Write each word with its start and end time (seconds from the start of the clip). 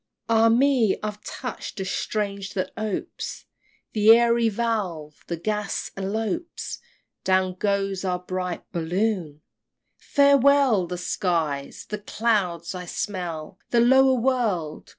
XXXV. 0.29 0.35
Ah 0.35 0.49
me! 0.49 0.97
I've 1.03 1.23
touch'd 1.23 1.79
a 1.79 1.85
string 1.85 2.41
that 2.55 2.71
opes 2.75 3.45
The 3.93 4.09
airy 4.17 4.49
valve! 4.49 5.23
the 5.27 5.37
gas 5.37 5.91
elopes 5.95 6.79
Down 7.23 7.53
goes 7.53 8.03
our 8.03 8.17
bright 8.17 8.63
Balloon! 8.71 9.41
Farewell 9.97 10.87
the 10.87 10.97
skies! 10.97 11.85
the 11.87 11.99
clouds! 11.99 12.73
I 12.73 12.85
smell 12.85 13.59
The 13.69 13.79
lower 13.79 14.15
world! 14.19 14.89